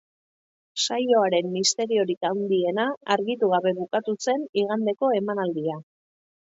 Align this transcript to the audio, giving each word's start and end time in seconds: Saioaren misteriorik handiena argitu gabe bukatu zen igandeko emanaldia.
Saioaren 0.85 1.51
misteriorik 1.57 2.27
handiena 2.31 2.87
argitu 3.17 3.51
gabe 3.55 3.77
bukatu 3.83 4.19
zen 4.27 4.51
igandeko 4.65 5.15
emanaldia. 5.23 5.83